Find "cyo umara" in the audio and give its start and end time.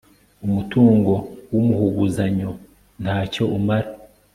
3.31-3.89